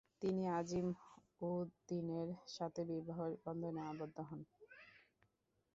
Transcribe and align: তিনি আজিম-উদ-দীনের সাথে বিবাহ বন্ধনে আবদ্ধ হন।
তিনি 0.21 0.43
আজিম-উদ-দীনের 0.57 2.29
সাথে 2.47 2.81
বিবাহ 2.91 3.19
বন্ধনে 3.45 3.81
আবদ্ধ 3.91 4.17
হন। 4.29 4.41